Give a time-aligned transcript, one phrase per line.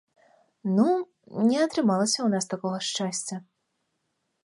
[0.77, 0.85] Ну,
[1.51, 3.35] не атрымалася ў нас такога шчасця.